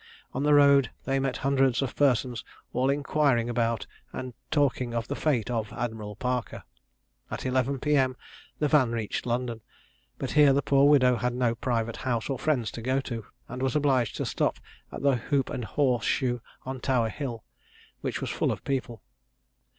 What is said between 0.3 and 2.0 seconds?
On the road they met hundreds of